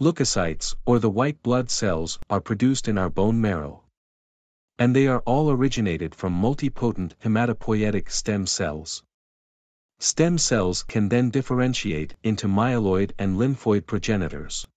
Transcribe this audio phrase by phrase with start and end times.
[0.00, 3.82] Leukocytes, or the white blood cells, are produced in our bone marrow.
[4.78, 9.02] And they are all originated from multipotent hematopoietic stem cells.
[9.98, 14.68] Stem cells can then differentiate into myeloid and lymphoid progenitors.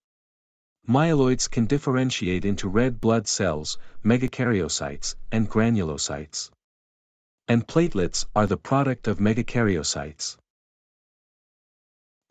[0.88, 6.50] Myeloids can differentiate into red blood cells, megakaryocytes, and granulocytes.
[7.46, 10.36] And platelets are the product of megakaryocytes.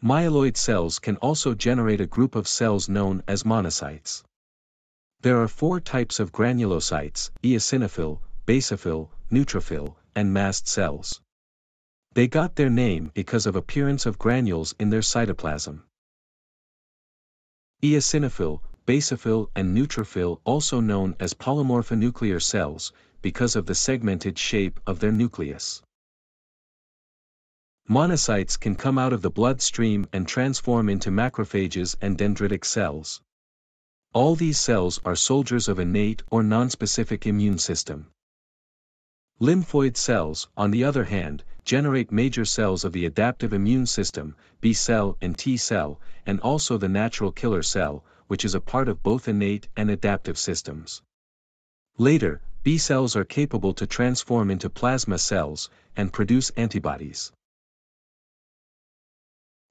[0.03, 4.23] Myeloid cells can also generate a group of cells known as monocytes.
[5.21, 11.21] There are four types of granulocytes, eosinophil, basophil, neutrophil, and mast cells.
[12.13, 15.83] They got their name because of appearance of granules in their cytoplasm.
[17.83, 24.99] Eosinophil, basophil and neutrophil also known as polymorphonuclear cells, because of the segmented shape of
[24.99, 25.83] their nucleus.
[27.91, 33.21] Monocytes can come out of the bloodstream and transform into macrophages and dendritic cells.
[34.13, 38.07] All these cells are soldiers of innate or nonspecific immune system.
[39.41, 44.71] Lymphoid cells, on the other hand, generate major cells of the adaptive immune system, B
[44.71, 49.03] cell and T cell, and also the natural killer cell, which is a part of
[49.03, 51.01] both innate and adaptive systems.
[51.97, 57.33] Later, B cells are capable to transform into plasma cells, and produce antibodies.